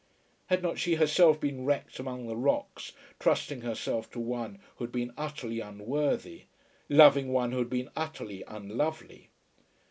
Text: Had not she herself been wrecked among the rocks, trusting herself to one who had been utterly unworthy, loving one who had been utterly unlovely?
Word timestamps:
Had 0.47 0.63
not 0.63 0.79
she 0.79 0.95
herself 0.95 1.39
been 1.39 1.63
wrecked 1.63 1.99
among 1.99 2.25
the 2.25 2.35
rocks, 2.35 2.93
trusting 3.19 3.61
herself 3.61 4.09
to 4.09 4.19
one 4.19 4.57
who 4.77 4.85
had 4.85 4.91
been 4.91 5.13
utterly 5.15 5.59
unworthy, 5.59 6.45
loving 6.89 7.31
one 7.31 7.51
who 7.51 7.59
had 7.59 7.69
been 7.69 7.91
utterly 7.95 8.43
unlovely? 8.47 9.29